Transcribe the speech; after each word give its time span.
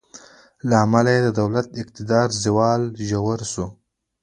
له 0.67 0.75
امله 0.83 1.11
یې 1.15 1.21
د 1.23 1.29
دولت 1.41 1.65
د 1.71 1.75
اقتدار 1.83 2.27
زوال 2.43 2.81
ژور 3.09 3.39
شو. 3.51 3.65